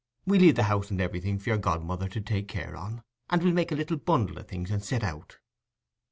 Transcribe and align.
We'll 0.25 0.41
leave 0.41 0.55
the 0.55 0.63
house 0.63 0.89
and 0.89 0.99
everything 0.99 1.37
for 1.37 1.49
your 1.51 1.59
godmother 1.59 2.07
to 2.07 2.19
take 2.21 2.47
care 2.47 2.75
on, 2.75 3.03
and 3.29 3.43
we'll 3.43 3.53
make 3.53 3.71
a 3.71 3.75
little 3.75 3.97
bundle 3.97 4.39
o' 4.39 4.41
things 4.41 4.71
and 4.71 4.83
set 4.83 5.03
out." 5.03 5.37